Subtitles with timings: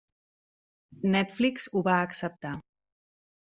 [1.17, 2.59] Netflix ho va acceptar.